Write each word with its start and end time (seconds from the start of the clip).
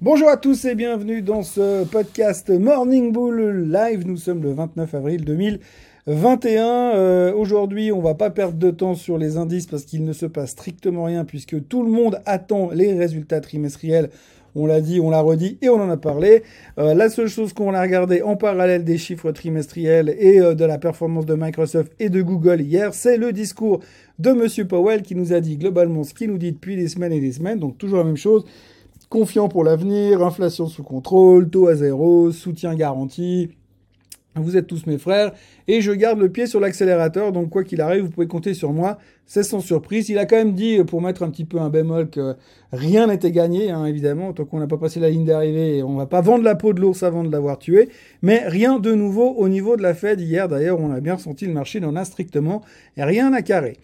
Bonjour 0.00 0.28
à 0.28 0.36
tous 0.36 0.64
et 0.64 0.76
bienvenue 0.76 1.22
dans 1.22 1.42
ce 1.42 1.82
podcast 1.82 2.50
Morning 2.50 3.10
Bull 3.10 3.68
Live. 3.68 4.06
Nous 4.06 4.16
sommes 4.16 4.44
le 4.44 4.52
29 4.52 4.94
avril 4.94 5.24
2021. 5.24 6.64
Euh, 6.94 7.32
Aujourd'hui, 7.32 7.90
on 7.90 8.00
va 8.00 8.14
pas 8.14 8.30
perdre 8.30 8.56
de 8.56 8.70
temps 8.70 8.94
sur 8.94 9.18
les 9.18 9.38
indices 9.38 9.66
parce 9.66 9.82
qu'il 9.82 10.04
ne 10.04 10.12
se 10.12 10.24
passe 10.24 10.50
strictement 10.50 11.02
rien 11.02 11.24
puisque 11.24 11.66
tout 11.66 11.82
le 11.82 11.90
monde 11.90 12.20
attend 12.26 12.70
les 12.70 12.92
résultats 12.92 13.40
trimestriels. 13.40 14.10
On 14.54 14.66
l'a 14.66 14.80
dit, 14.80 15.00
on 15.00 15.10
l'a 15.10 15.20
redit 15.20 15.58
et 15.62 15.68
on 15.68 15.80
en 15.82 15.90
a 15.90 15.96
parlé. 15.96 16.44
Euh, 16.78 16.94
la 16.94 17.08
seule 17.08 17.26
chose 17.26 17.52
qu'on 17.52 17.74
a 17.74 17.82
regardé 17.82 18.22
en 18.22 18.36
parallèle 18.36 18.84
des 18.84 18.98
chiffres 18.98 19.32
trimestriels 19.32 20.14
et 20.16 20.38
euh, 20.38 20.54
de 20.54 20.64
la 20.64 20.78
performance 20.78 21.26
de 21.26 21.34
Microsoft 21.34 21.92
et 21.98 22.08
de 22.08 22.22
Google 22.22 22.60
hier, 22.60 22.94
c'est 22.94 23.16
le 23.16 23.32
discours 23.32 23.80
de 24.20 24.30
Monsieur 24.30 24.64
Powell 24.64 25.02
qui 25.02 25.16
nous 25.16 25.32
a 25.32 25.40
dit 25.40 25.56
globalement 25.56 26.04
ce 26.04 26.14
qu'il 26.14 26.30
nous 26.30 26.38
dit 26.38 26.52
depuis 26.52 26.76
des 26.76 26.86
semaines 26.86 27.12
et 27.12 27.20
des 27.20 27.32
semaines. 27.32 27.58
Donc 27.58 27.78
toujours 27.78 27.98
la 27.98 28.04
même 28.04 28.16
chose 28.16 28.44
confiant 29.08 29.48
pour 29.48 29.64
l'avenir, 29.64 30.22
inflation 30.22 30.66
sous 30.66 30.82
contrôle, 30.82 31.48
taux 31.50 31.68
à 31.68 31.74
zéro, 31.74 32.32
soutien 32.32 32.74
garanti. 32.74 33.50
Vous 34.34 34.56
êtes 34.56 34.66
tous 34.66 34.86
mes 34.86 34.98
frères 34.98 35.32
et 35.66 35.80
je 35.80 35.90
garde 35.92 36.18
le 36.18 36.30
pied 36.30 36.46
sur 36.46 36.60
l'accélérateur. 36.60 37.32
Donc 37.32 37.50
quoi 37.50 37.64
qu'il 37.64 37.80
arrive, 37.80 38.04
vous 38.04 38.10
pouvez 38.10 38.28
compter 38.28 38.54
sur 38.54 38.72
moi. 38.72 38.98
C'est 39.30 39.42
sans 39.42 39.60
surprise. 39.60 40.08
Il 40.08 40.16
a 40.16 40.24
quand 40.24 40.36
même 40.36 40.54
dit, 40.54 40.82
pour 40.84 41.02
mettre 41.02 41.22
un 41.22 41.28
petit 41.28 41.44
peu 41.44 41.60
un 41.60 41.68
bémol, 41.68 42.08
que 42.08 42.34
rien 42.72 43.08
n'était 43.08 43.30
gagné, 43.30 43.70
hein, 43.70 43.84
évidemment, 43.84 44.32
tant 44.32 44.46
qu'on 44.46 44.58
n'a 44.58 44.66
pas 44.66 44.78
passé 44.78 45.00
la 45.00 45.10
ligne 45.10 45.26
d'arrivée. 45.26 45.82
On 45.82 45.96
va 45.96 46.06
pas 46.06 46.22
vendre 46.22 46.44
la 46.44 46.54
peau 46.54 46.72
de 46.72 46.80
l'ours 46.80 47.02
avant 47.02 47.22
de 47.22 47.30
l'avoir 47.30 47.58
tué. 47.58 47.90
Mais 48.22 48.48
rien 48.48 48.78
de 48.78 48.94
nouveau 48.94 49.34
au 49.36 49.50
niveau 49.50 49.76
de 49.76 49.82
la 49.82 49.92
Fed 49.92 50.18
hier. 50.18 50.48
D'ailleurs, 50.48 50.80
on 50.80 50.90
a 50.90 51.00
bien 51.00 51.18
senti 51.18 51.44
le 51.44 51.52
marché 51.52 51.78
n'en 51.78 51.94
a 51.94 52.06
strictement 52.06 52.62
rien 52.96 53.34
à 53.34 53.42
carrer. 53.42 53.76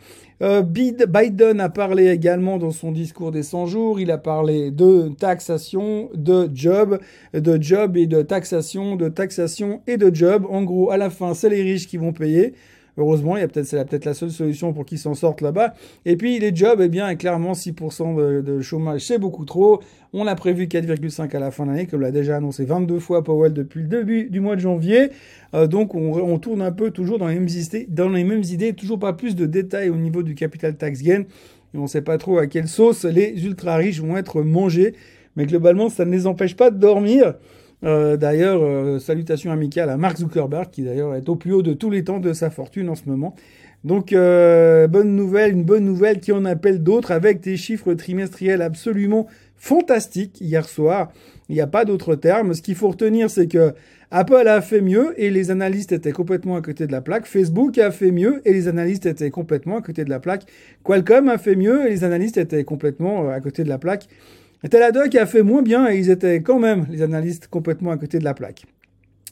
Euh, 0.42 0.62
Biden 0.62 1.60
a 1.60 1.68
parlé 1.68 2.08
également 2.08 2.56
dans 2.56 2.70
son 2.70 2.90
discours 2.90 3.30
des 3.30 3.42
100 3.42 3.66
jours, 3.66 4.00
il 4.00 4.10
a 4.10 4.18
parlé 4.18 4.70
de 4.70 5.10
taxation, 5.16 6.10
de 6.14 6.50
job, 6.52 6.98
de 7.34 7.62
job 7.62 7.96
et 7.96 8.06
de 8.06 8.22
taxation, 8.22 8.96
de 8.96 9.08
taxation 9.08 9.82
et 9.86 9.98
de 9.98 10.12
job. 10.12 10.46
En 10.50 10.62
gros, 10.64 10.90
à 10.90 10.96
la 10.96 11.10
fin, 11.10 11.34
c'est 11.34 11.50
les 11.50 11.62
riches 11.62 11.86
qui 11.86 11.98
vont 11.98 12.12
payer. 12.12 12.54
Heureusement, 12.96 13.36
il 13.36 13.40
y 13.40 13.42
a 13.42 13.48
peut-être, 13.48 13.66
c'est 13.66 13.84
peut-être 13.84 14.04
la 14.04 14.14
seule 14.14 14.30
solution 14.30 14.72
pour 14.72 14.84
qu'ils 14.84 14.98
s'en 14.98 15.14
sortent 15.14 15.40
là-bas. 15.40 15.74
Et 16.04 16.16
puis, 16.16 16.38
les 16.38 16.54
jobs, 16.54 16.80
eh 16.80 16.88
bien, 16.88 17.14
clairement, 17.16 17.52
6% 17.52 18.42
de, 18.42 18.60
chômage, 18.60 19.00
c'est 19.02 19.18
beaucoup 19.18 19.44
trop. 19.44 19.80
On 20.12 20.26
a 20.28 20.34
prévu 20.36 20.66
4,5 20.66 21.34
à 21.34 21.40
la 21.40 21.50
fin 21.50 21.64
de 21.64 21.70
l'année, 21.70 21.86
comme 21.86 22.00
l'a 22.00 22.12
déjà 22.12 22.36
annoncé 22.36 22.64
22 22.64 23.00
fois 23.00 23.24
Powell 23.24 23.52
depuis 23.52 23.80
le 23.82 23.88
début 23.88 24.30
du 24.30 24.40
mois 24.40 24.54
de 24.54 24.60
janvier. 24.60 25.10
Euh, 25.54 25.66
donc, 25.66 25.94
on, 25.94 26.38
tourne 26.38 26.62
un 26.62 26.72
peu 26.72 26.90
toujours 26.90 27.18
dans 27.18 27.28
les 27.28 27.38
mêmes 27.38 28.42
idées, 28.42 28.72
toujours 28.74 28.98
pas 28.98 29.12
plus 29.12 29.34
de 29.34 29.46
détails 29.46 29.90
au 29.90 29.96
niveau 29.96 30.22
du 30.22 30.36
capital 30.36 30.76
tax 30.76 31.02
gain. 31.02 31.24
On 31.74 31.82
ne 31.82 31.86
sait 31.88 32.02
pas 32.02 32.18
trop 32.18 32.38
à 32.38 32.46
quelle 32.46 32.68
sauce 32.68 33.04
les 33.04 33.44
ultra 33.44 33.76
riches 33.76 34.00
vont 34.00 34.16
être 34.16 34.42
mangés. 34.42 34.94
Mais 35.36 35.46
globalement, 35.46 35.88
ça 35.88 36.04
ne 36.04 36.12
les 36.12 36.28
empêche 36.28 36.54
pas 36.54 36.70
de 36.70 36.78
dormir. 36.78 37.34
Euh, 37.84 38.16
d'ailleurs, 38.16 38.62
euh, 38.62 38.98
salutations 38.98 39.52
amicales 39.52 39.90
à 39.90 39.96
Mark 39.96 40.16
Zuckerberg, 40.16 40.70
qui 40.70 40.82
d'ailleurs 40.82 41.14
est 41.14 41.28
au 41.28 41.36
plus 41.36 41.52
haut 41.52 41.62
de 41.62 41.74
tous 41.74 41.90
les 41.90 42.04
temps 42.04 42.18
de 42.18 42.32
sa 42.32 42.50
fortune 42.50 42.88
en 42.88 42.94
ce 42.94 43.02
moment. 43.06 43.34
Donc, 43.84 44.14
euh, 44.14 44.88
bonne 44.88 45.14
nouvelle, 45.14 45.52
une 45.52 45.64
bonne 45.64 45.84
nouvelle 45.84 46.20
qui 46.20 46.32
en 46.32 46.46
appelle 46.46 46.82
d'autres 46.82 47.12
avec 47.12 47.40
des 47.40 47.58
chiffres 47.58 47.92
trimestriels 47.92 48.62
absolument 48.62 49.26
fantastiques 49.56 50.40
hier 50.40 50.66
soir. 50.66 51.12
Il 51.50 51.54
n'y 51.54 51.60
a 51.60 51.66
pas 51.66 51.84
d'autre 51.84 52.14
terme. 52.14 52.54
Ce 52.54 52.62
qu'il 52.62 52.74
faut 52.74 52.88
retenir, 52.88 53.28
c'est 53.28 53.46
que 53.46 53.74
Apple 54.10 54.48
a 54.48 54.62
fait 54.62 54.80
mieux 54.80 55.12
et 55.20 55.30
les 55.30 55.50
analystes 55.50 55.92
étaient 55.92 56.12
complètement 56.12 56.56
à 56.56 56.62
côté 56.62 56.86
de 56.86 56.92
la 56.92 57.02
plaque. 57.02 57.26
Facebook 57.26 57.76
a 57.76 57.90
fait 57.90 58.10
mieux 58.10 58.40
et 58.46 58.52
les 58.54 58.68
analystes 58.68 59.04
étaient 59.04 59.30
complètement 59.30 59.76
à 59.76 59.82
côté 59.82 60.04
de 60.04 60.10
la 60.10 60.20
plaque. 60.20 60.46
Qualcomm 60.82 61.28
a 61.28 61.36
fait 61.36 61.56
mieux 61.56 61.86
et 61.86 61.90
les 61.90 62.04
analystes 62.04 62.38
étaient 62.38 62.64
complètement 62.64 63.28
à 63.28 63.40
côté 63.40 63.64
de 63.64 63.68
la 63.68 63.76
plaque. 63.76 64.08
Teladoc 64.68 65.14
a 65.14 65.26
fait 65.26 65.42
moins 65.42 65.62
bien 65.62 65.90
et 65.90 65.98
ils 65.98 66.10
étaient 66.10 66.42
quand 66.42 66.58
même, 66.58 66.86
les 66.90 67.02
analystes, 67.02 67.48
complètement 67.48 67.90
à 67.90 67.96
côté 67.96 68.18
de 68.18 68.24
la 68.24 68.34
plaque. 68.34 68.64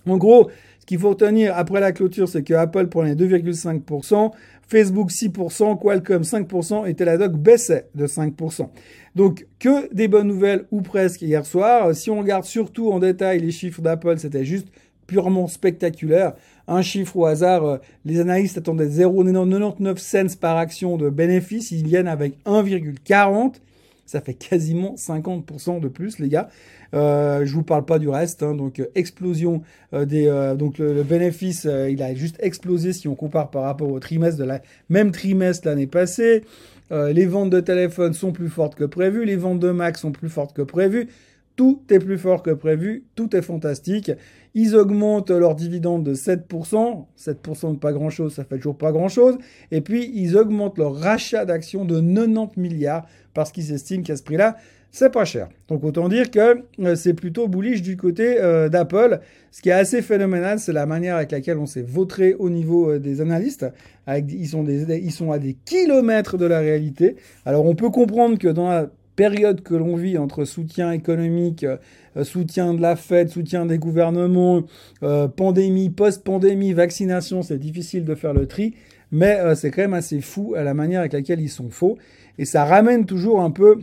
En 0.06 0.16
gros, 0.16 0.50
ce 0.80 0.86
qu'il 0.86 0.98
faut 0.98 1.10
retenir 1.10 1.56
après 1.56 1.80
la 1.80 1.92
clôture, 1.92 2.28
c'est 2.28 2.42
que 2.42 2.54
Apple 2.54 2.88
prenait 2.88 3.14
2,5%, 3.14 4.32
Facebook 4.66 5.10
6%, 5.10 5.78
Qualcomm 5.78 6.22
5% 6.22 6.88
et 6.88 6.94
Teladoc 6.94 7.32
baissait 7.32 7.88
de 7.94 8.06
5%. 8.06 8.68
Donc 9.14 9.46
que 9.58 9.92
des 9.94 10.08
bonnes 10.08 10.26
nouvelles 10.26 10.64
ou 10.70 10.82
presque 10.82 11.22
hier 11.22 11.46
soir. 11.46 11.94
Si 11.94 12.10
on 12.10 12.18
regarde 12.18 12.44
surtout 12.44 12.90
en 12.90 12.98
détail 12.98 13.40
les 13.40 13.50
chiffres 13.52 13.80
d'Apple, 13.80 14.18
c'était 14.18 14.44
juste 14.44 14.68
purement 15.06 15.46
spectaculaire. 15.46 16.34
Un 16.66 16.82
chiffre 16.82 17.16
au 17.16 17.26
hasard, 17.26 17.64
euh, 17.64 17.78
les 18.04 18.20
analystes 18.20 18.58
attendaient 18.58 18.86
0,99 18.86 19.98
cents 19.98 20.36
par 20.40 20.56
action 20.56 20.96
de 20.96 21.10
bénéfice, 21.10 21.70
ils 21.70 21.84
viennent 21.84 22.08
avec 22.08 22.38
1,40 22.44 23.54
ça 24.06 24.20
fait 24.20 24.34
quasiment 24.34 24.94
50% 24.96 25.80
de 25.80 25.88
plus, 25.88 26.18
les 26.18 26.28
gars. 26.28 26.48
Euh, 26.94 27.46
je 27.46 27.54
vous 27.54 27.62
parle 27.62 27.84
pas 27.84 27.98
du 27.98 28.08
reste, 28.08 28.42
hein, 28.42 28.54
donc 28.54 28.78
euh, 28.78 28.86
explosion 28.94 29.62
euh, 29.94 30.04
euh, 30.12 30.54
donc 30.54 30.78
le, 30.78 31.02
bénéfice, 31.02 31.66
il 31.88 32.02
a 32.02 32.14
juste 32.14 32.36
explosé 32.40 32.92
si 32.92 33.08
on 33.08 33.14
compare 33.14 33.50
par 33.50 33.62
rapport 33.62 33.90
au 33.90 33.98
trimestre 33.98 34.38
de 34.38 34.44
la 34.44 34.60
même 34.88 35.10
trimestre 35.10 35.66
l'année 35.66 35.86
passée. 35.86 36.44
les 36.90 37.26
ventes 37.26 37.50
de 37.50 37.60
téléphones 37.60 38.12
sont 38.12 38.32
plus 38.32 38.50
fortes 38.50 38.74
que 38.74 38.84
prévu, 38.84 39.24
les 39.24 39.36
ventes 39.36 39.60
de 39.60 39.70
Mac 39.70 39.96
sont 39.96 40.12
plus 40.12 40.28
fortes 40.28 40.54
que 40.54 40.62
prévu. 40.62 41.08
Tout 41.56 41.82
est 41.90 41.98
plus 41.98 42.18
fort 42.18 42.42
que 42.42 42.50
prévu, 42.50 43.04
tout 43.14 43.36
est 43.36 43.42
fantastique. 43.42 44.10
Ils 44.54 44.74
augmentent 44.74 45.30
leur 45.30 45.54
dividende 45.54 46.04
de 46.04 46.14
7%. 46.14 47.06
7% 47.18 47.74
de 47.74 47.78
pas 47.78 47.92
grand-chose, 47.92 48.34
ça 48.34 48.44
fait 48.44 48.56
toujours 48.56 48.78
pas 48.78 48.92
grand-chose. 48.92 49.36
Et 49.70 49.80
puis, 49.80 50.10
ils 50.14 50.36
augmentent 50.36 50.78
leur 50.78 50.94
rachat 50.94 51.44
d'actions 51.44 51.84
de 51.84 52.00
90 52.00 52.58
milliards 52.58 53.06
parce 53.34 53.52
qu'ils 53.52 53.72
estiment 53.72 54.02
qu'à 54.02 54.16
ce 54.16 54.22
prix-là, 54.22 54.56
c'est 54.94 55.10
pas 55.10 55.24
cher. 55.24 55.48
Donc 55.68 55.82
autant 55.84 56.08
dire 56.10 56.30
que 56.30 56.64
euh, 56.80 56.94
c'est 56.96 57.14
plutôt 57.14 57.48
bullish 57.48 57.80
du 57.80 57.96
côté 57.96 58.38
euh, 58.38 58.68
d'Apple. 58.68 59.20
Ce 59.50 59.62
qui 59.62 59.70
est 59.70 59.72
assez 59.72 60.02
phénoménal, 60.02 60.58
c'est 60.58 60.74
la 60.74 60.84
manière 60.84 61.16
avec 61.16 61.32
laquelle 61.32 61.56
on 61.56 61.64
s'est 61.64 61.82
vautré 61.82 62.34
au 62.34 62.50
niveau 62.50 62.90
euh, 62.90 62.98
des 62.98 63.22
analystes. 63.22 63.66
Ils, 64.06 64.46
sont 64.46 64.66
ils 64.66 65.12
sont 65.12 65.32
à 65.32 65.38
des 65.38 65.56
kilomètres 65.64 66.36
de 66.36 66.44
la 66.44 66.58
réalité. 66.58 67.16
Alors 67.46 67.64
on 67.64 67.74
peut 67.74 67.88
comprendre 67.88 68.36
que 68.36 68.48
dans 68.48 68.68
la 68.68 68.90
période 69.16 69.62
que 69.62 69.74
l'on 69.74 69.96
vit 69.96 70.18
entre 70.18 70.44
soutien 70.44 70.92
économique, 70.92 71.66
soutien 72.22 72.74
de 72.74 72.80
la 72.80 72.96
Fed, 72.96 73.28
soutien 73.28 73.66
des 73.66 73.78
gouvernements, 73.78 74.62
pandémie, 75.36 75.90
post-pandémie, 75.90 76.72
vaccination, 76.72 77.42
c'est 77.42 77.58
difficile 77.58 78.04
de 78.04 78.14
faire 78.14 78.32
le 78.32 78.46
tri. 78.46 78.74
Mais 79.10 79.38
c'est 79.54 79.70
quand 79.70 79.82
même 79.82 79.94
assez 79.94 80.20
fou 80.20 80.54
à 80.56 80.62
la 80.62 80.72
manière 80.72 81.00
avec 81.00 81.12
laquelle 81.12 81.40
ils 81.40 81.50
sont 81.50 81.70
faux. 81.70 81.98
Et 82.38 82.44
ça 82.44 82.64
ramène 82.64 83.04
toujours 83.04 83.42
un 83.42 83.50
peu 83.50 83.78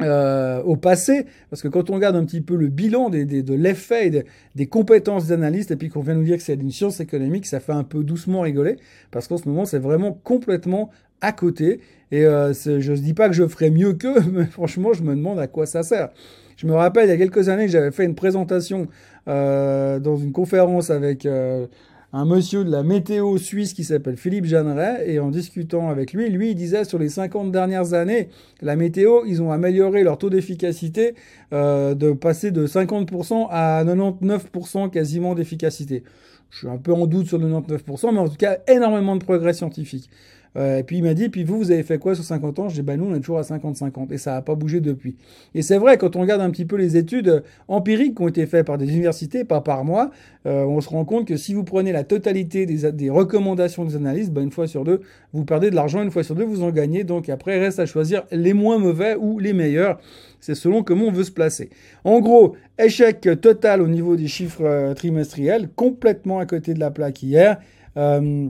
euh, 0.00 0.60
au 0.62 0.74
passé, 0.74 1.24
parce 1.50 1.62
que 1.62 1.68
quand 1.68 1.88
on 1.88 1.94
regarde 1.94 2.16
un 2.16 2.24
petit 2.24 2.40
peu 2.40 2.56
le 2.56 2.66
bilan 2.66 3.10
des, 3.10 3.24
de 3.24 3.54
l'effet 3.54 4.10
des, 4.10 4.24
des, 4.56 4.66
compétences 4.66 5.26
des 5.26 5.32
analystes, 5.32 5.70
et 5.70 5.76
puis 5.76 5.88
qu'on 5.88 6.00
vient 6.00 6.14
nous 6.14 6.24
dire 6.24 6.36
que 6.36 6.42
c'est 6.42 6.54
une 6.54 6.72
science 6.72 6.98
économique, 6.98 7.46
ça 7.46 7.60
fait 7.60 7.72
un 7.72 7.84
peu 7.84 8.02
doucement 8.02 8.40
rigoler, 8.40 8.76
parce 9.12 9.28
qu'en 9.28 9.36
ce 9.36 9.48
moment, 9.48 9.64
c'est 9.64 9.78
vraiment 9.78 10.12
complètement 10.12 10.90
à 11.24 11.32
côté. 11.32 11.80
Et 12.12 12.24
euh, 12.26 12.52
je 12.52 12.92
ne 12.92 12.96
dis 12.96 13.14
pas 13.14 13.28
que 13.28 13.34
je 13.34 13.46
ferais 13.46 13.70
mieux 13.70 13.94
qu'eux, 13.94 14.20
mais 14.32 14.44
franchement, 14.44 14.92
je 14.92 15.02
me 15.02 15.14
demande 15.14 15.38
à 15.38 15.46
quoi 15.46 15.66
ça 15.66 15.82
sert. 15.82 16.10
Je 16.56 16.66
me 16.66 16.74
rappelle, 16.74 17.06
il 17.06 17.10
y 17.10 17.14
a 17.14 17.16
quelques 17.16 17.48
années, 17.48 17.66
j'avais 17.66 17.90
fait 17.90 18.04
une 18.04 18.14
présentation 18.14 18.86
euh, 19.26 19.98
dans 19.98 20.16
une 20.16 20.30
conférence 20.30 20.90
avec 20.90 21.26
euh, 21.26 21.66
un 22.12 22.24
monsieur 22.26 22.62
de 22.62 22.70
la 22.70 22.84
météo 22.84 23.36
suisse 23.38 23.72
qui 23.72 23.82
s'appelle 23.82 24.16
Philippe 24.16 24.44
Jeanneret, 24.44 25.10
et 25.10 25.18
en 25.18 25.30
discutant 25.30 25.88
avec 25.88 26.12
lui, 26.12 26.30
lui, 26.30 26.50
il 26.50 26.54
disait 26.54 26.84
sur 26.84 26.98
les 26.98 27.08
50 27.08 27.50
dernières 27.50 27.94
années, 27.94 28.28
la 28.62 28.76
météo, 28.76 29.22
ils 29.26 29.42
ont 29.42 29.50
amélioré 29.50 30.04
leur 30.04 30.18
taux 30.18 30.30
d'efficacité 30.30 31.16
de 31.50 32.12
passer 32.12 32.52
de 32.52 32.68
50% 32.68 33.48
à 33.50 33.84
99% 33.84 34.90
quasiment 34.90 35.34
d'efficacité. 35.34 36.04
Je 36.50 36.58
suis 36.58 36.68
un 36.68 36.76
peu 36.76 36.92
en 36.92 37.08
doute 37.08 37.26
sur 37.26 37.38
le 37.38 37.48
99%, 37.48 38.12
mais 38.12 38.20
en 38.20 38.28
tout 38.28 38.36
cas, 38.36 38.58
énormément 38.68 39.16
de 39.16 39.24
progrès 39.24 39.54
scientifique. 39.54 40.08
Euh, 40.56 40.78
et 40.78 40.82
puis 40.84 40.98
il 40.98 41.02
m'a 41.02 41.14
dit, 41.14 41.28
puis 41.28 41.44
vous, 41.44 41.58
vous 41.58 41.70
avez 41.70 41.82
fait 41.82 41.98
quoi 41.98 42.14
sur 42.14 42.24
50 42.24 42.58
ans? 42.58 42.68
Je 42.68 42.76
dis, 42.76 42.82
ben 42.82 42.98
nous, 42.98 43.06
on 43.06 43.14
est 43.14 43.20
toujours 43.20 43.38
à 43.38 43.42
50-50 43.42 44.12
et 44.12 44.18
ça 44.18 44.32
n'a 44.32 44.42
pas 44.42 44.54
bougé 44.54 44.80
depuis. 44.80 45.16
Et 45.54 45.62
c'est 45.62 45.78
vrai, 45.78 45.98
quand 45.98 46.16
on 46.16 46.20
regarde 46.20 46.40
un 46.40 46.50
petit 46.50 46.64
peu 46.64 46.76
les 46.76 46.96
études 46.96 47.42
empiriques 47.68 48.16
qui 48.16 48.22
ont 48.22 48.28
été 48.28 48.46
faites 48.46 48.66
par 48.66 48.78
des 48.78 48.88
universités, 48.88 49.44
pas 49.44 49.60
par 49.60 49.84
moi, 49.84 50.10
euh, 50.46 50.64
on 50.64 50.80
se 50.80 50.88
rend 50.88 51.04
compte 51.04 51.26
que 51.26 51.36
si 51.36 51.54
vous 51.54 51.64
prenez 51.64 51.90
la 51.90 52.04
totalité 52.04 52.66
des, 52.66 53.10
recommandations 53.10 53.84
des 53.84 53.96
analystes, 53.96 54.30
ben 54.30 54.42
une 54.42 54.50
fois 54.50 54.66
sur 54.66 54.84
deux, 54.84 55.00
vous 55.32 55.44
perdez 55.44 55.70
de 55.70 55.74
l'argent, 55.74 56.02
une 56.02 56.10
fois 56.10 56.22
sur 56.22 56.34
deux, 56.34 56.44
vous 56.44 56.62
en 56.62 56.70
gagnez. 56.70 57.04
Donc 57.04 57.28
après, 57.28 57.58
reste 57.58 57.80
à 57.80 57.86
choisir 57.86 58.24
les 58.30 58.52
moins 58.52 58.78
mauvais 58.78 59.16
ou 59.16 59.38
les 59.38 59.52
meilleurs. 59.52 59.98
C'est 60.40 60.54
selon 60.54 60.82
comment 60.82 61.06
on 61.06 61.12
veut 61.12 61.24
se 61.24 61.32
placer. 61.32 61.70
En 62.04 62.20
gros, 62.20 62.56
échec 62.78 63.28
total 63.40 63.80
au 63.80 63.88
niveau 63.88 64.16
des 64.16 64.28
chiffres 64.28 64.64
euh, 64.64 64.94
trimestriels, 64.94 65.68
complètement 65.74 66.38
à 66.38 66.46
côté 66.46 66.74
de 66.74 66.80
la 66.80 66.90
plaque 66.90 67.22
hier. 67.22 67.58
Euh, 67.96 68.48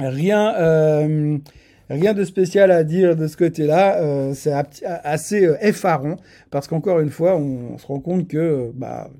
Rien, 0.00 0.54
euh, 0.56 1.38
rien 1.88 2.14
de 2.14 2.24
spécial 2.24 2.70
à 2.70 2.82
dire 2.82 3.14
de 3.16 3.26
ce 3.28 3.36
côté-là. 3.36 3.98
Euh, 3.98 4.34
c'est 4.34 4.52
assez 4.82 5.46
euh, 5.46 5.56
effarant 5.60 6.16
parce 6.50 6.66
qu'encore 6.66 7.00
une 7.00 7.10
fois, 7.10 7.36
on, 7.36 7.78
se 7.78 7.86
rend 7.86 8.00
compte 8.00 8.26
que, 8.26 8.72
bah, 8.74 9.10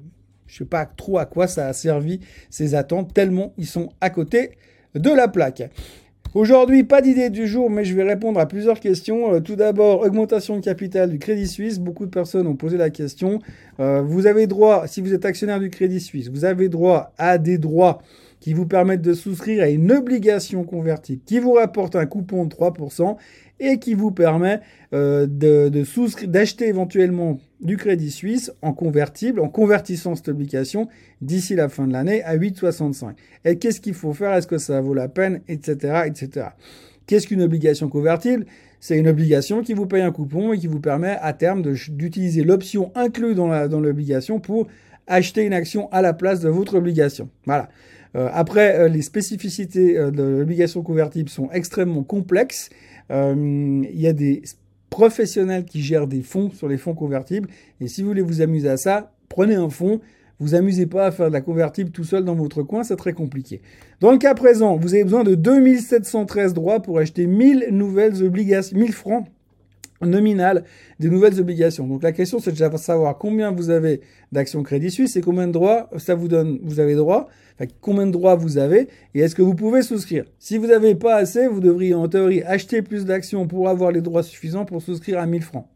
je 0.47 0.59
sais 0.59 0.65
pas 0.65 0.87
trop 0.87 1.19
à 1.19 1.27
quoi 1.27 1.47
ça 1.47 1.69
a 1.69 1.73
servi 1.73 2.21
ces 2.51 2.75
attentes 2.75 3.15
tellement 3.15 3.53
ils 3.57 3.67
sont 3.67 3.91
à 4.01 4.11
côté 4.11 4.53
de 4.95 5.11
la 5.11 5.29
plaque. 5.29 5.63
Aujourd'hui, 6.35 6.83
pas 6.83 7.01
d'idée 7.01 7.31
du 7.31 7.47
jour, 7.47 7.71
mais 7.71 7.85
je 7.85 7.95
vais 7.95 8.03
répondre 8.03 8.41
à 8.41 8.47
plusieurs 8.47 8.81
questions. 8.81 9.41
Tout 9.41 9.55
d'abord, 9.55 10.01
augmentation 10.01 10.57
de 10.57 10.61
capital 10.61 11.09
du 11.09 11.21
Crédit 11.21 11.47
Suisse. 11.47 11.79
Beaucoup 11.79 12.07
de 12.07 12.11
personnes 12.11 12.49
ont 12.49 12.57
posé 12.57 12.77
la 12.77 12.91
question. 12.91 13.39
Vous 13.79 14.27
avez 14.27 14.49
droit, 14.49 14.89
si 14.89 15.01
vous 15.01 15.15
êtes 15.15 15.25
actionnaire 15.25 15.61
du 15.61 15.71
Crédit 15.71 16.01
Suisse, 16.01 16.29
vous 16.31 16.45
avez 16.45 16.69
droit 16.69 17.13
à 17.19 17.39
des 17.39 17.57
droits 17.57 18.03
qui 18.45 18.53
vous 18.53 18.67
permettent 18.67 19.01
de 19.01 19.15
souscrire 19.15 19.63
à 19.63 19.71
une 19.71 19.91
obligation 19.91 20.65
convertible 20.65 21.23
qui 21.25 21.39
vous 21.39 21.55
rapporte 21.55 21.97
un 21.97 22.05
coupon 22.05 22.45
de 22.45 22.55
3% 22.55 23.17
et 23.59 23.79
qui 23.79 23.95
vous 23.95 24.11
permet 24.11 24.61
euh, 24.93 25.27
de, 25.27 25.71
d'acheter 26.27 26.69
éventuellement 26.69 27.41
du 27.63 27.79
crédit 27.79 28.11
suisse 28.11 28.53
en 28.61 28.75
convertible, 28.75 29.41
en 29.41 29.49
convertissant 29.49 30.15
cette 30.15 30.29
obligation 30.29 30.89
d'ici 31.23 31.55
la 31.55 31.71
fin 31.71 31.87
de 31.87 31.95
l'année 31.95 32.23
à 32.23 32.37
8,65. 32.37 33.15
Et 33.47 33.57
qu'est-ce 33.57 33.81
qu'il 33.81 33.95
faut 33.95 34.13
faire? 34.13 34.35
Est-ce 34.35 34.47
que 34.47 34.59
ça 34.59 34.79
vaut 34.83 34.93
la 34.93 35.09
peine? 35.09 35.41
Etc. 35.49 36.03
etc. 36.05 36.49
Qu'est-ce 37.07 37.27
qu'une 37.27 37.41
obligation 37.41 37.89
convertible? 37.89 38.45
C'est 38.79 38.99
une 38.99 39.09
obligation 39.09 39.63
qui 39.63 39.73
vous 39.73 39.87
paye 39.87 40.03
un 40.03 40.13
coupon 40.13 40.53
et 40.53 40.59
qui 40.59 40.67
vous 40.67 40.81
permet 40.81 41.17
à 41.23 41.33
terme 41.33 41.63
d'utiliser 41.63 42.45
l'option 42.45 42.93
inclue 42.95 43.35
dans 43.35 43.81
l'obligation 43.81 44.39
pour 44.39 44.67
acheter 45.07 45.45
une 45.45 45.55
action 45.55 45.91
à 45.93 46.03
la 46.03 46.13
place 46.13 46.41
de 46.41 46.51
votre 46.51 46.75
obligation. 46.75 47.31
Voilà. 47.47 47.71
Euh, 48.17 48.29
après, 48.33 48.79
euh, 48.79 48.89
les 48.89 49.03
spécificités 49.03 49.95
de 49.95 50.23
l'obligation 50.23 50.83
convertible 50.83 51.29
sont 51.29 51.51
extrêmement 51.51 52.05
complexes 52.05 52.71
euh, 53.11 53.85
il 53.91 54.01
y 54.01 54.07
a 54.07 54.13
des 54.13 54.43
professionnels 54.91 55.65
qui 55.65 55.83
gèrent 55.83 56.07
des 56.07 56.23
fonds 56.23 56.51
sur 56.51 56.69
les 56.69 56.77
fonds 56.77 56.95
convertibles. 56.95 57.49
Et 57.81 57.89
si 57.89 58.03
vous 58.03 58.09
voulez 58.09 58.23
vous 58.23 58.41
amuser 58.41 58.69
à 58.69 58.77
ça, 58.77 59.13
prenez 59.29 59.55
un 59.55 59.69
fonds. 59.69 60.01
Vous 60.41 60.55
amusez 60.55 60.87
pas 60.87 61.07
à 61.07 61.11
faire 61.11 61.29
de 61.29 61.33
la 61.33 61.41
convertible 61.41 61.91
tout 61.91 62.05
seul 62.05 62.25
dans 62.25 62.35
votre 62.35 62.63
coin, 62.63 62.83
c'est 62.83 62.97
très 62.97 63.13
compliqué. 63.13 63.63
Dans 64.01 64.11
le 64.11 64.19
cas 64.19 64.35
présent, 64.35 64.77
vous 64.77 64.93
avez 64.95 65.05
besoin 65.05 65.23
de 65.23 65.37
2713 65.37 66.55
droits 66.55 66.81
pour 66.81 66.99
acheter 66.99 67.27
1000 67.27 67.69
nouvelles 67.71 68.23
obligations, 68.23 68.77
1000 68.77 68.93
francs 68.93 69.27
nominal 70.07 70.65
des 71.01 71.09
nouvelles 71.09 71.41
obligations. 71.41 71.87
Donc 71.87 72.03
la 72.03 72.13
question 72.13 72.39
c'est 72.39 72.53
de 72.53 72.77
savoir 72.77 73.19
combien 73.19 73.51
vous 73.51 73.71
avez 73.71 74.01
d'actions 74.33 74.63
Crédit 74.63 74.91
Suisse 74.91 75.17
et 75.17 75.21
combien 75.21 75.47
de 75.47 75.53
droits 75.53 75.89
ça 75.97 76.15
vous 76.15 76.29
donne, 76.29 76.59
vous 76.63 76.81
avez 76.81 76.95
droit, 76.95 77.29
combien 77.81 78.07
de 78.07 78.13
droits 78.13 78.35
vous 78.35 78.59
avez 78.59 78.89
et 79.15 79.21
est-ce 79.21 79.35
que 79.35 79.43
vous 79.43 79.55
pouvez 79.55 79.83
souscrire. 79.83 80.25
Si 80.39 80.59
vous 80.59 80.67
n'avez 80.67 80.95
pas 80.95 81.17
assez, 81.17 81.47
vous 81.47 81.61
devriez 81.61 81.95
en 81.95 82.09
théorie 82.09 82.43
acheter 82.43 82.83
plus 82.83 83.05
d'actions 83.05 83.47
pour 83.47 83.69
avoir 83.69 83.93
les 83.93 84.01
droits 84.01 84.23
suffisants 84.23 84.65
pour 84.65 84.83
souscrire 84.83 85.19
à 85.19 85.27
1000 85.27 85.43
francs. 85.43 85.67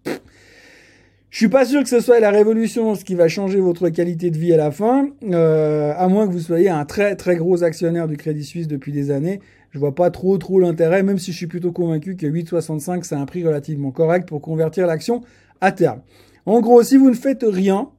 Je 1.31 1.37
suis 1.37 1.49
pas 1.49 1.67
sûr 1.67 1.83
que 1.83 1.91
ce 1.91 2.01
soit 2.01 2.21
la 2.21 2.31
révolution, 2.31 2.95
ce 2.95 3.05
qui 3.05 3.15
va 3.15 3.29
changer 3.29 3.61
votre 3.61 3.91
qualité 3.91 4.31
de 4.31 4.39
vie 4.39 4.55
à 4.55 4.57
la 4.57 4.71
fin, 4.71 5.11
euh, 5.31 5.93
à 5.95 6.09
moins 6.09 6.27
que 6.27 6.33
vous 6.33 6.41
soyez 6.41 6.71
un 6.71 6.87
très 6.87 7.17
très 7.17 7.37
gros 7.37 7.63
actionnaire 7.63 8.09
du 8.09 8.17
Crédit 8.17 8.45
Suisse 8.45 8.67
depuis 8.67 8.93
des 8.93 9.11
années 9.11 9.41
je 9.71 9.79
vois 9.79 9.95
pas 9.95 10.11
trop 10.11 10.39
trop 10.39 10.61
l'intérêt, 10.61 11.03
même 11.03 11.19
si 11.19 11.33
je 11.33 11.37
suis 11.37 11.47
plutôt 11.47 11.73
convaincu 11.73 12.17
que 12.17 12.27
8,65 12.27 13.05
c'est 13.05 13.15
un 13.15 13.27
prix 13.27 13.45
relativement 13.45 13.91
correct 13.91 14.29
pour 14.29 14.41
convertir 14.41 14.87
l'action 14.87 15.23
à 15.61 15.73
terme. 15.73 16.01
En 16.47 16.61
gros, 16.61 16.83
si 16.83 16.97
vous 16.97 17.11
ne 17.11 17.15
faites 17.15 17.45
rien 17.47 17.91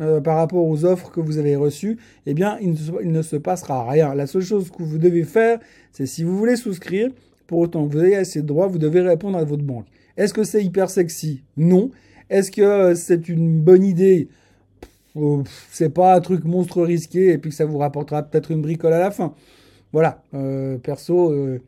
euh, 0.00 0.20
par 0.20 0.36
rapport 0.36 0.66
aux 0.66 0.84
offres 0.84 1.10
que 1.10 1.20
vous 1.20 1.38
avez 1.38 1.54
reçues, 1.54 1.98
eh 2.26 2.34
bien, 2.34 2.58
il 2.60 2.72
ne, 3.12 3.22
se 3.22 3.36
passera 3.36 3.88
rien. 3.88 4.14
La 4.14 4.26
seule 4.26 4.42
chose 4.42 4.70
que 4.70 4.82
vous 4.82 4.98
devez 4.98 5.24
faire, 5.24 5.60
c'est 5.92 6.06
si 6.06 6.24
vous 6.24 6.36
voulez 6.36 6.56
souscrire, 6.56 7.10
pour 7.46 7.60
autant 7.60 7.86
que 7.86 7.92
vous 7.92 8.02
ayez 8.02 8.16
assez 8.16 8.40
de 8.42 8.46
droits, 8.46 8.66
vous 8.66 8.78
devez 8.78 9.02
répondre 9.02 9.38
à 9.38 9.44
votre 9.44 9.62
banque. 9.62 9.86
Est-ce 10.16 10.32
que 10.34 10.44
c'est 10.44 10.64
hyper 10.64 10.90
sexy? 10.90 11.42
Non. 11.56 11.90
Est-ce 12.30 12.50
que 12.50 12.62
euh, 12.62 12.94
c'est 12.94 13.28
une 13.28 13.60
bonne 13.60 13.84
idée? 13.84 14.28
Oh, 15.14 15.42
C'est 15.70 15.92
pas 15.92 16.14
un 16.14 16.20
truc 16.20 16.44
monstre 16.44 16.82
risqué 16.82 17.28
et 17.32 17.38
puis 17.38 17.50
que 17.50 17.56
ça 17.56 17.66
vous 17.66 17.78
rapportera 17.78 18.22
peut-être 18.22 18.50
une 18.50 18.62
bricole 18.62 18.94
à 18.94 18.98
la 18.98 19.10
fin. 19.10 19.34
Voilà, 19.92 20.22
euh, 20.32 20.78
perso, 20.78 21.30
euh, 21.30 21.60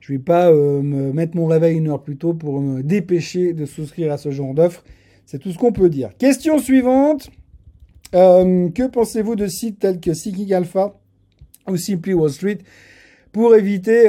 je 0.00 0.12
vais 0.12 0.18
pas 0.18 0.50
euh, 0.50 0.82
me 0.82 1.12
mettre 1.12 1.36
mon 1.36 1.46
réveil 1.46 1.76
une 1.76 1.88
heure 1.88 2.02
plus 2.02 2.16
tôt 2.16 2.34
pour 2.34 2.60
me 2.60 2.82
dépêcher 2.82 3.52
de 3.52 3.64
souscrire 3.64 4.12
à 4.12 4.18
ce 4.18 4.32
genre 4.32 4.54
d'offre. 4.54 4.82
C'est 5.24 5.38
tout 5.38 5.52
ce 5.52 5.58
qu'on 5.58 5.72
peut 5.72 5.88
dire. 5.88 6.10
Question 6.18 6.58
suivante. 6.58 7.30
que 8.12 8.86
pensez-vous 8.88 9.36
de 9.36 9.46
sites 9.46 9.78
tels 9.78 10.00
que 10.00 10.12
Seeking 10.14 10.52
Alpha 10.52 10.94
ou 11.68 11.76
Simply 11.76 12.12
Wall 12.12 12.30
Street 12.30 12.58
pour 13.32 13.54
éviter, 13.54 14.08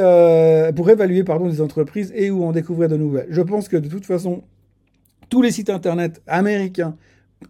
pour 0.75 0.89
évaluer 0.89 1.23
pardon, 1.23 1.47
des 1.47 1.61
entreprises 1.61 2.11
et 2.15 2.31
ou 2.31 2.43
en 2.43 2.51
découvrir 2.51 2.89
de 2.89 2.97
nouvelles? 2.97 3.27
Je 3.29 3.41
pense 3.41 3.69
que 3.69 3.77
de 3.77 3.87
toute 3.87 4.05
façon, 4.05 4.43
tous 5.29 5.41
les 5.41 5.51
sites 5.51 5.69
internet 5.69 6.21
américains 6.27 6.97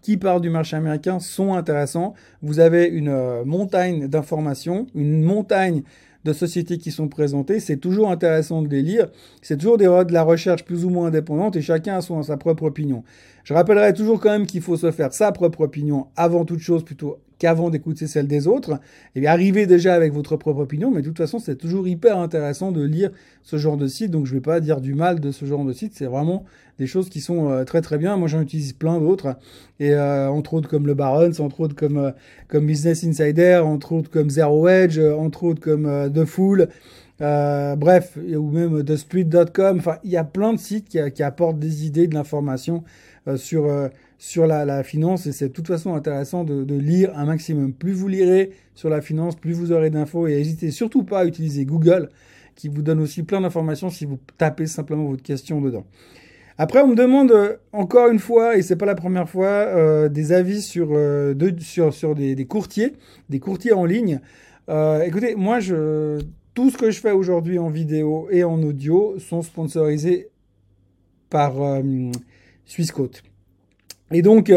qui 0.02 0.16
parlent 0.16 0.40
du 0.40 0.50
marché 0.50 0.76
américain 0.76 1.20
sont 1.20 1.54
intéressants. 1.54 2.14
Vous 2.42 2.60
avez 2.60 2.86
une 2.86 3.08
euh, 3.08 3.44
montagne 3.44 4.08
d'informations, 4.08 4.86
une 4.94 5.22
montagne 5.22 5.82
de 6.26 6.32
sociétés 6.32 6.78
qui 6.78 6.90
sont 6.90 7.08
présentées. 7.08 7.60
C'est 7.60 7.76
toujours 7.76 8.10
intéressant 8.10 8.62
de 8.62 8.68
les 8.68 8.82
lire. 8.82 9.08
C'est 9.42 9.56
toujours 9.56 9.78
des, 9.78 9.86
de 9.86 10.12
la 10.12 10.22
recherche 10.22 10.64
plus 10.64 10.84
ou 10.84 10.90
moins 10.90 11.06
indépendante 11.06 11.56
et 11.56 11.62
chacun 11.62 11.96
a 11.96 12.00
son, 12.00 12.22
sa 12.22 12.36
propre 12.36 12.64
opinion. 12.64 13.02
Je 13.44 13.54
rappellerai 13.54 13.94
toujours 13.94 14.20
quand 14.20 14.30
même 14.30 14.46
qu'il 14.46 14.60
faut 14.60 14.76
se 14.76 14.90
faire 14.90 15.12
sa 15.12 15.32
propre 15.32 15.62
opinion 15.62 16.08
avant 16.16 16.44
toute 16.44 16.58
chose 16.58 16.84
plutôt 16.84 17.18
qu'avant 17.38 17.70
d'écouter 17.70 18.06
celle 18.06 18.26
des 18.26 18.46
autres. 18.46 18.80
Et 19.14 19.20
bien, 19.20 19.30
arrivez 19.30 19.66
déjà 19.66 19.94
avec 19.94 20.12
votre 20.12 20.36
propre 20.36 20.60
opinion, 20.60 20.90
mais 20.90 21.02
de 21.02 21.06
toute 21.06 21.18
façon, 21.18 21.38
c'est 21.38 21.56
toujours 21.56 21.86
hyper 21.86 22.18
intéressant 22.18 22.72
de 22.72 22.82
lire 22.82 23.10
ce 23.42 23.56
genre 23.56 23.76
de 23.76 23.86
site. 23.86 24.10
Donc, 24.10 24.26
je 24.26 24.32
ne 24.32 24.38
vais 24.38 24.42
pas 24.42 24.60
dire 24.60 24.80
du 24.80 24.94
mal 24.94 25.20
de 25.20 25.30
ce 25.30 25.44
genre 25.44 25.64
de 25.64 25.72
site. 25.72 25.92
C'est 25.94 26.06
vraiment 26.06 26.44
des 26.78 26.86
choses 26.86 27.08
qui 27.08 27.20
sont 27.20 27.50
euh, 27.50 27.64
très 27.64 27.80
très 27.82 27.98
bien. 27.98 28.16
Moi, 28.16 28.28
j'en 28.28 28.40
utilise 28.40 28.72
plein 28.72 28.98
d'autres, 29.00 29.36
et 29.80 29.92
euh, 29.92 30.28
entre 30.28 30.54
autres 30.54 30.68
comme 30.68 30.86
le 30.86 30.94
Barons, 30.94 31.40
entre 31.40 31.60
autres 31.60 31.74
comme 31.74 31.98
euh, 31.98 32.10
comme 32.48 32.66
Business 32.66 33.04
Insider, 33.04 33.60
entre 33.64 33.92
autres 33.92 34.10
comme 34.10 34.30
Zero 34.30 34.68
Edge, 34.68 34.98
entre 34.98 35.44
autres 35.44 35.60
comme 35.60 36.08
The 36.16 36.24
Fool. 36.24 36.68
bref, 37.18 38.16
ou 38.16 38.50
même 38.50 38.84
TheStreet.com. 38.84 39.78
Enfin, 39.78 39.98
il 40.04 40.10
y 40.10 40.16
a 40.16 40.24
plein 40.24 40.52
de 40.52 40.58
sites 40.58 40.88
qui, 40.88 41.22
apportent 41.22 41.58
des 41.58 41.86
idées, 41.86 42.06
de 42.06 42.14
l'information 42.14 42.84
sur 43.36 43.68
sur 44.18 44.46
la, 44.46 44.82
finance 44.82 45.26
et 45.26 45.32
c'est 45.32 45.48
de 45.48 45.52
toute 45.52 45.66
façon 45.66 45.94
intéressant 45.94 46.42
de, 46.42 46.64
de, 46.64 46.74
lire 46.74 47.12
un 47.16 47.26
maximum. 47.26 47.72
Plus 47.74 47.92
vous 47.92 48.08
lirez 48.08 48.52
sur 48.74 48.88
la 48.88 49.02
finance, 49.02 49.36
plus 49.36 49.52
vous 49.52 49.72
aurez 49.72 49.90
d'infos 49.90 50.26
et 50.26 50.36
n'hésitez 50.36 50.70
surtout 50.70 51.02
pas 51.02 51.20
à 51.20 51.24
utiliser 51.26 51.66
Google 51.66 52.08
qui 52.56 52.68
vous 52.68 52.82
donne 52.82 53.00
aussi 53.00 53.22
plein 53.22 53.42
d'informations 53.42 53.90
si 53.90 54.04
vous 54.04 54.18
tapez 54.38 54.66
simplement 54.66 55.04
votre 55.04 55.22
question 55.22 55.60
dedans. 55.60 55.84
Après, 56.58 56.80
on 56.80 56.88
me 56.88 56.96
demande 56.96 57.30
euh, 57.32 57.56
encore 57.72 58.08
une 58.08 58.18
fois, 58.18 58.56
et 58.56 58.62
c'est 58.62 58.76
pas 58.76 58.86
la 58.86 58.94
première 58.94 59.28
fois, 59.28 59.46
euh, 59.46 60.08
des 60.08 60.32
avis 60.32 60.62
sur, 60.62 60.88
euh, 60.92 61.34
sur, 61.90 62.14
des, 62.14 62.46
courtiers, 62.46 62.94
des 63.28 63.38
courtiers 63.38 63.74
en 63.74 63.84
ligne. 63.84 64.20
Euh, 64.68 65.02
écoutez, 65.02 65.34
moi, 65.34 65.58
tout 66.54 66.70
ce 66.70 66.76
que 66.76 66.90
je 66.90 67.00
fais 67.00 67.12
aujourd'hui 67.12 67.58
en 67.58 67.70
vidéo 67.70 68.28
et 68.30 68.44
en 68.44 68.62
audio 68.62 69.18
sont 69.18 69.42
sponsorisés 69.42 70.28
par 71.30 71.54
Swissquote. 72.64 73.22
Et 74.10 74.22
donc, 74.22 74.50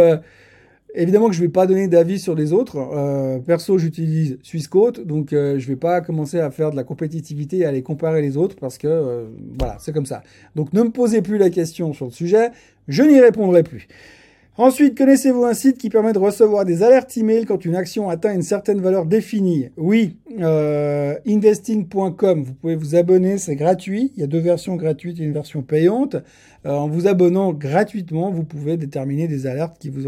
Évidemment 0.96 1.28
que 1.28 1.36
je 1.36 1.42
ne 1.42 1.46
vais 1.46 1.52
pas 1.52 1.68
donner 1.68 1.88
d'avis 1.88 2.20
sur 2.20 2.34
les 2.34 2.52
autres. 2.52 2.78
Euh, 2.78 3.38
perso, 3.40 3.78
j'utilise 3.78 4.40
Swissquote, 4.42 5.06
donc 5.06 5.34
euh, 5.34 5.60
je 5.60 5.66
ne 5.66 5.74
vais 5.74 5.80
pas 5.80 6.02
commencer 6.02 6.40
à 6.40 6.50
faire 6.50 6.72
de 6.72 6.76
la 6.76 6.84
compétitivité 6.84 7.60
et 7.60 7.66
à 7.66 7.72
les 7.72 7.84
comparer 7.84 8.24
les 8.24 8.38
autres 8.38 8.56
parce 8.56 8.80
que 8.80 8.88
euh, 8.88 9.26
voilà, 9.60 9.78
c'est 9.80 9.94
comme 9.94 10.08
ça. 10.08 10.24
Donc 10.56 10.74
ne 10.74 10.82
me 10.82 10.90
posez 10.90 11.22
plus 11.22 11.38
la 11.38 11.52
question 11.52 11.94
sur 11.94 12.06
le 12.06 12.12
sujet, 12.12 12.50
je 12.88 13.04
n'y 13.04 13.20
répondrai 13.22 13.62
plus. 13.62 13.88
Ensuite, 14.60 14.98
connaissez-vous 14.98 15.46
un 15.46 15.54
site 15.54 15.78
qui 15.78 15.90
permet 15.90 16.12
de 16.12 16.20
recevoir 16.20 16.66
des 16.66 16.84
alertes 16.84 17.16
email 17.16 17.46
quand 17.46 17.64
une 17.64 17.78
action 17.78 18.10
atteint 18.10 18.34
une 18.34 18.42
certaine 18.42 18.82
valeur 18.82 19.06
définie? 19.06 19.70
Oui, 19.78 20.18
euh, 20.42 21.16
investing.com. 21.26 22.44
Vous 22.44 22.54
pouvez 22.56 22.76
vous 22.76 22.94
abonner, 22.94 23.38
c'est 23.38 23.56
gratuit. 23.56 24.12
Il 24.18 24.20
y 24.20 24.24
a 24.24 24.28
deux 24.28 24.42
versions 24.42 24.76
gratuites 24.76 25.18
et 25.22 25.24
une 25.24 25.32
version 25.32 25.62
payante. 25.62 26.18
Euh, 26.66 26.72
en 26.72 26.90
vous 26.90 27.08
abonnant 27.08 27.54
gratuitement, 27.54 28.32
vous 28.32 28.44
pouvez 28.44 28.76
déterminer 28.76 29.30
des 29.30 29.48
alertes 29.48 29.78
qui 29.80 29.90
vous, 29.90 30.02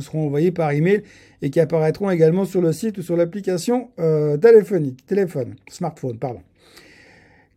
seront 0.00 0.26
envoyées 0.26 0.52
par 0.52 0.70
email 0.70 1.02
et 1.42 1.50
qui 1.50 1.58
apparaîtront 1.58 2.10
également 2.10 2.44
sur 2.44 2.60
le 2.60 2.72
site 2.72 2.96
ou 2.98 3.02
sur 3.02 3.16
l'application 3.16 3.88
euh, 3.98 4.36
téléphonique, 4.36 5.04
téléphone, 5.04 5.56
smartphone, 5.68 6.16
pardon. 6.16 6.42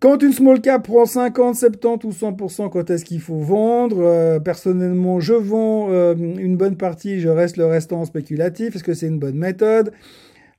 Quand 0.03 0.21
une 0.21 0.33
small 0.33 0.59
cap 0.59 0.83
prend 0.83 1.05
50, 1.05 1.55
70 1.55 2.05
ou 2.05 2.11
100%, 2.11 2.69
quand 2.69 2.89
est-ce 2.89 3.05
qu'il 3.05 3.21
faut 3.21 3.37
vendre? 3.37 4.01
Euh, 4.01 4.37
Personnellement, 4.37 5.21
je 5.21 5.33
vends 5.33 5.87
euh, 5.91 6.13
une 6.13 6.57
bonne 6.57 6.75
partie, 6.75 7.21
je 7.21 7.29
reste 7.29 7.55
le 7.55 7.67
restant 7.67 8.03
spéculatif. 8.03 8.75
Est-ce 8.75 8.83
que 8.83 8.93
c'est 8.93 9.07
une 9.07 9.17
bonne 9.17 9.37
méthode? 9.37 9.93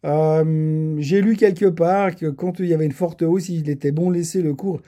Euh, 0.06 0.96
J'ai 0.98 1.20
lu 1.20 1.36
quelque 1.36 1.66
part 1.66 2.16
que 2.16 2.30
quand 2.30 2.58
il 2.58 2.68
y 2.68 2.72
avait 2.72 2.86
une 2.86 2.92
forte 2.92 3.20
hausse, 3.20 3.50
il 3.50 3.68
était 3.68 3.92
bon 3.92 4.08
laisser 4.08 4.40
le 4.40 4.54
cours 4.54 4.80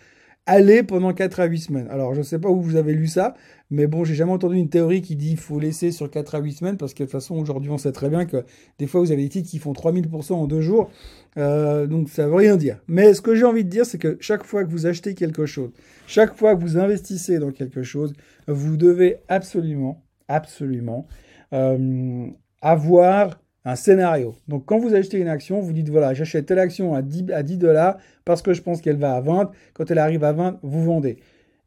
aller 0.46 0.84
pendant 0.84 1.12
4 1.12 1.40
à 1.40 1.44
8 1.46 1.58
semaines. 1.58 1.88
Alors, 1.90 2.14
je 2.14 2.20
ne 2.20 2.24
sais 2.24 2.38
pas 2.38 2.48
où 2.48 2.60
vous 2.60 2.76
avez 2.76 2.94
lu 2.94 3.08
ça, 3.08 3.34
mais 3.70 3.88
bon, 3.88 4.04
j'ai 4.04 4.14
jamais 4.14 4.32
entendu 4.32 4.56
une 4.56 4.68
théorie 4.68 5.02
qui 5.02 5.16
dit 5.16 5.30
qu'il 5.30 5.38
faut 5.38 5.58
laisser 5.58 5.90
sur 5.90 6.08
4 6.08 6.36
à 6.36 6.38
8 6.38 6.52
semaines, 6.52 6.76
parce 6.76 6.94
que 6.94 7.02
de 7.02 7.04
toute 7.04 7.12
façon, 7.12 7.34
aujourd'hui, 7.36 7.70
on 7.70 7.78
sait 7.78 7.92
très 7.92 8.08
bien 8.08 8.24
que 8.24 8.44
des 8.78 8.86
fois, 8.86 9.00
vous 9.00 9.10
avez 9.10 9.22
des 9.22 9.28
titres 9.28 9.50
qui 9.50 9.58
font 9.58 9.72
3000% 9.72 10.34
en 10.34 10.46
deux 10.46 10.60
jours, 10.60 10.90
euh, 11.36 11.86
donc 11.86 12.08
ça 12.08 12.28
veut 12.28 12.36
rien 12.36 12.56
dire. 12.56 12.78
Mais 12.86 13.12
ce 13.12 13.20
que 13.20 13.34
j'ai 13.34 13.44
envie 13.44 13.64
de 13.64 13.70
dire, 13.70 13.84
c'est 13.84 13.98
que 13.98 14.16
chaque 14.20 14.44
fois 14.44 14.64
que 14.64 14.70
vous 14.70 14.86
achetez 14.86 15.14
quelque 15.14 15.46
chose, 15.46 15.70
chaque 16.06 16.34
fois 16.36 16.54
que 16.54 16.60
vous 16.60 16.78
investissez 16.78 17.38
dans 17.38 17.50
quelque 17.50 17.82
chose, 17.82 18.14
vous 18.46 18.76
devez 18.76 19.16
absolument, 19.28 20.04
absolument 20.28 21.08
euh, 21.52 22.28
avoir 22.62 23.40
un 23.66 23.74
scénario. 23.74 24.36
Donc 24.46 24.64
quand 24.64 24.78
vous 24.78 24.94
achetez 24.94 25.18
une 25.18 25.26
action, 25.26 25.60
vous 25.60 25.72
dites 25.72 25.88
voilà, 25.88 26.14
j'achète 26.14 26.46
telle 26.46 26.60
action 26.60 26.94
à 26.94 27.02
10, 27.02 27.32
à 27.32 27.42
10 27.42 27.58
dollars 27.58 27.98
parce 28.24 28.40
que 28.40 28.54
je 28.54 28.62
pense 28.62 28.80
qu'elle 28.80 28.96
va 28.96 29.16
à 29.16 29.20
20. 29.20 29.50
Quand 29.74 29.90
elle 29.90 29.98
arrive 29.98 30.22
à 30.22 30.32
20, 30.32 30.60
vous 30.62 30.84
vendez. 30.84 31.18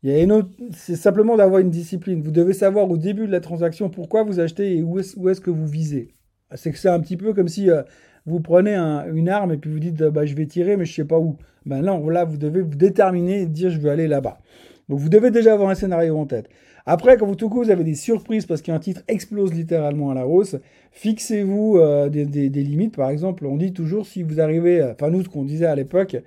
Il 0.01 0.09
y 0.09 0.13
a 0.13 0.23
une 0.23 0.31
autre, 0.31 0.49
c'est 0.71 0.95
simplement 0.95 1.35
d'avoir 1.35 1.59
une 1.59 1.69
discipline. 1.69 2.21
Vous 2.21 2.31
devez 2.31 2.53
savoir 2.53 2.89
au 2.89 2.95
début 2.95 3.27
de 3.27 3.31
la 3.33 3.41
transaction 3.41 3.89
pourquoi 3.89 4.23
vous 4.23 4.39
achetez 4.39 4.77
et 4.77 4.81
où 4.81 4.97
est-ce, 4.97 5.41
que 5.41 5.51
vous 5.51 5.67
visez. 5.67 6.15
C'est 6.55 6.71
que 6.71 6.77
c'est 6.77 6.87
un 6.87 7.01
petit 7.01 7.17
peu 7.17 7.33
comme 7.33 7.49
si 7.49 7.69
euh, 7.69 7.83
vous 8.25 8.39
prenez 8.39 8.75
une 8.77 9.27
arme 9.27 9.51
et 9.51 9.57
puis 9.57 9.69
vous 9.69 9.79
dites 9.79 10.01
bah, 10.01 10.25
je 10.25 10.35
vais 10.35 10.45
tirer 10.45 10.77
mais 10.77 10.85
je 10.85 10.93
sais 10.93 11.05
pas 11.05 11.19
où. 11.19 11.35
Ben 11.65 11.81
là, 11.81 12.23
vous 12.23 12.37
devez 12.37 12.61
vous 12.61 12.75
déterminer 12.75 13.41
et 13.41 13.45
dire 13.45 13.71
je 13.71 13.79
veux 13.79 13.91
aller 13.91 14.07
là-bas. 14.07 14.39
Donc 14.87 14.99
vous 14.99 15.09
devez 15.09 15.31
déjà 15.31 15.51
avoir 15.51 15.69
un 15.69 15.75
scénario 15.75 16.17
en 16.17 16.25
tête. 16.25 16.49
Après, 16.85 17.17
quand 17.17 17.25
vous 17.25 17.35
tout 17.35 17.49
coup 17.49 17.63
vous 17.63 17.71
avez 17.71 17.83
des 17.83 17.95
surprises 17.95 18.45
parce 18.45 18.61
qu'un 18.61 18.79
titre 18.79 19.03
explose 19.07 19.53
littéralement 19.53 20.11
à 20.11 20.13
la 20.13 20.27
hausse, 20.27 20.55
fixez-vous 20.91 21.77
euh, 21.77 22.09
des, 22.09 22.49
limites. 22.49 22.95
Par 22.95 23.09
exemple, 23.09 23.45
on 23.45 23.57
dit 23.57 23.73
toujours 23.73 24.05
si 24.05 24.23
vous 24.23 24.39
arrivez, 24.39 24.81
euh, 24.81 24.93
enfin 24.93 25.09
nous 25.09 25.23
ce 25.23 25.29
qu'on 25.29 25.43
disait 25.43 25.65
à 25.65 25.75
l'époque, 25.75 26.17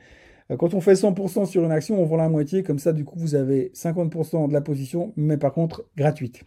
euh, 0.50 0.56
quand 0.56 0.74
on 0.74 0.80
fait 0.80 0.94
100% 0.94 1.46
sur 1.46 1.64
une 1.64 1.72
action, 1.72 2.00
on 2.00 2.04
vend 2.04 2.16
la 2.16 2.28
moitié, 2.28 2.62
comme 2.62 2.78
ça 2.78 2.92
du 2.92 3.04
coup 3.04 3.18
vous 3.18 3.34
avez 3.34 3.70
50% 3.74 4.48
de 4.48 4.52
la 4.52 4.60
position, 4.60 5.12
mais 5.16 5.36
par 5.36 5.52
contre 5.52 5.84
gratuite. 5.96 6.42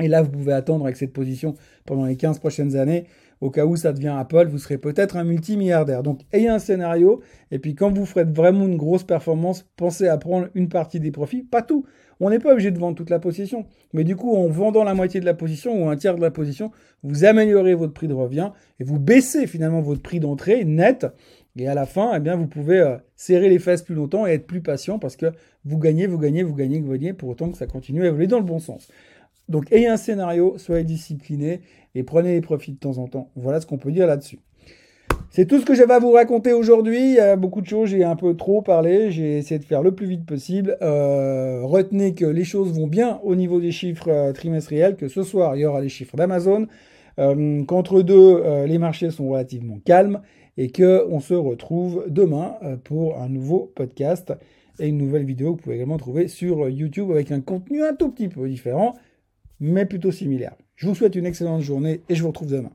Et 0.00 0.08
là, 0.08 0.22
vous 0.22 0.30
pouvez 0.30 0.52
attendre 0.52 0.84
avec 0.84 0.96
cette 0.96 1.12
position 1.12 1.54
pendant 1.84 2.06
les 2.06 2.16
15 2.16 2.38
prochaines 2.38 2.76
années. 2.76 3.04
Au 3.42 3.50
cas 3.50 3.66
où 3.66 3.74
ça 3.74 3.92
devient 3.92 4.14
Apple, 4.16 4.46
vous 4.46 4.58
serez 4.58 4.78
peut-être 4.78 5.16
un 5.16 5.24
multimilliardaire. 5.24 6.04
Donc, 6.04 6.20
ayez 6.32 6.46
un 6.48 6.60
scénario. 6.60 7.22
Et 7.50 7.58
puis, 7.58 7.74
quand 7.74 7.92
vous 7.92 8.06
ferez 8.06 8.22
vraiment 8.22 8.66
une 8.66 8.76
grosse 8.76 9.02
performance, 9.02 9.66
pensez 9.76 10.06
à 10.06 10.16
prendre 10.16 10.46
une 10.54 10.68
partie 10.68 11.00
des 11.00 11.10
profits. 11.10 11.42
Pas 11.42 11.60
tout. 11.60 11.84
On 12.20 12.30
n'est 12.30 12.38
pas 12.38 12.52
obligé 12.52 12.70
de 12.70 12.78
vendre 12.78 12.94
toute 12.94 13.10
la 13.10 13.18
position. 13.18 13.66
Mais 13.94 14.04
du 14.04 14.14
coup, 14.14 14.32
en 14.36 14.46
vendant 14.46 14.84
la 14.84 14.94
moitié 14.94 15.18
de 15.18 15.24
la 15.24 15.34
position 15.34 15.82
ou 15.82 15.88
un 15.88 15.96
tiers 15.96 16.14
de 16.14 16.20
la 16.20 16.30
position, 16.30 16.70
vous 17.02 17.24
améliorez 17.24 17.74
votre 17.74 17.92
prix 17.92 18.06
de 18.06 18.14
revient 18.14 18.52
et 18.78 18.84
vous 18.84 19.00
baissez 19.00 19.48
finalement 19.48 19.80
votre 19.80 20.02
prix 20.02 20.20
d'entrée 20.20 20.64
net. 20.64 21.04
Et 21.58 21.66
à 21.66 21.74
la 21.74 21.84
fin, 21.84 22.12
eh 22.14 22.20
bien, 22.20 22.36
vous 22.36 22.46
pouvez 22.46 22.78
euh, 22.78 22.96
serrer 23.16 23.48
les 23.48 23.58
fesses 23.58 23.82
plus 23.82 23.96
longtemps 23.96 24.24
et 24.24 24.34
être 24.34 24.46
plus 24.46 24.62
patient 24.62 25.00
parce 25.00 25.16
que 25.16 25.32
vous 25.64 25.78
gagnez, 25.78 26.06
vous 26.06 26.18
gagnez, 26.18 26.44
vous 26.44 26.54
gagnez, 26.54 26.80
vous 26.80 26.92
gagnez 26.92 27.12
pour 27.12 27.30
autant 27.30 27.50
que 27.50 27.58
ça 27.58 27.66
continue 27.66 28.04
à 28.04 28.06
évoluer 28.06 28.28
dans 28.28 28.38
le 28.38 28.44
bon 28.44 28.60
sens. 28.60 28.86
Donc 29.48 29.70
ayez 29.72 29.88
un 29.88 29.96
scénario, 29.96 30.54
soyez 30.58 30.84
discipliné 30.84 31.60
et 31.94 32.02
prenez 32.02 32.32
les 32.32 32.40
profits 32.40 32.72
de 32.72 32.78
temps 32.78 32.98
en 32.98 33.06
temps. 33.06 33.30
Voilà 33.36 33.60
ce 33.60 33.66
qu'on 33.66 33.78
peut 33.78 33.92
dire 33.92 34.06
là-dessus. 34.06 34.38
C'est 35.34 35.46
tout 35.46 35.58
ce 35.58 35.64
que 35.64 35.74
j'avais 35.74 35.94
à 35.94 35.98
vous 35.98 36.12
raconter 36.12 36.52
aujourd'hui. 36.52 37.00
Il 37.00 37.14
y 37.14 37.18
a 37.18 37.36
beaucoup 37.36 37.62
de 37.62 37.66
choses, 37.66 37.88
j'ai 37.88 38.04
un 38.04 38.16
peu 38.16 38.36
trop 38.36 38.60
parlé. 38.60 39.10
J'ai 39.10 39.38
essayé 39.38 39.58
de 39.58 39.64
faire 39.64 39.82
le 39.82 39.92
plus 39.92 40.06
vite 40.06 40.26
possible. 40.26 40.76
Euh, 40.82 41.62
retenez 41.62 42.12
que 42.12 42.26
les 42.26 42.44
choses 42.44 42.72
vont 42.78 42.86
bien 42.86 43.18
au 43.24 43.34
niveau 43.34 43.58
des 43.58 43.72
chiffres 43.72 44.10
euh, 44.10 44.32
trimestriels, 44.32 44.94
que 44.94 45.08
ce 45.08 45.22
soir, 45.22 45.56
il 45.56 45.60
y 45.60 45.64
aura 45.64 45.80
les 45.80 45.88
chiffres 45.88 46.16
d'Amazon, 46.16 46.66
euh, 47.18 47.64
qu'entre 47.64 48.02
deux, 48.02 48.42
les 48.66 48.76
marchés 48.76 49.10
sont 49.10 49.26
relativement 49.28 49.78
calmes 49.84 50.20
et 50.58 50.70
qu'on 50.70 51.20
se 51.20 51.32
retrouve 51.32 52.04
demain 52.08 52.56
pour 52.84 53.18
un 53.18 53.30
nouveau 53.30 53.72
podcast 53.74 54.34
et 54.80 54.88
une 54.88 54.98
nouvelle 54.98 55.24
vidéo 55.24 55.52
que 55.54 55.60
vous 55.60 55.62
pouvez 55.62 55.76
également 55.76 55.96
trouver 55.96 56.28
sur 56.28 56.68
YouTube 56.68 57.10
avec 57.10 57.32
un 57.32 57.40
contenu 57.40 57.82
un 57.82 57.94
tout 57.94 58.10
petit 58.10 58.28
peu 58.28 58.46
différent 58.46 58.96
mais 59.62 59.86
plutôt 59.86 60.10
similaire. 60.10 60.56
Je 60.74 60.88
vous 60.88 60.94
souhaite 60.96 61.14
une 61.14 61.24
excellente 61.24 61.62
journée 61.62 62.00
et 62.08 62.16
je 62.16 62.22
vous 62.22 62.28
retrouve 62.28 62.50
demain. 62.50 62.72